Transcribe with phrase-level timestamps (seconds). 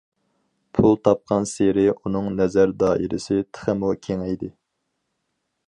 [0.77, 4.51] پۇل تاپقانسېرى ئۇنىڭ نەزەر دائىرىسى تېخىمۇ كېڭەيدى.